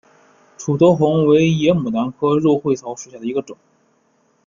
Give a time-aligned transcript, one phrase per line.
[0.57, 3.55] 楮头红为野牡丹科肉穗草属下的一个种。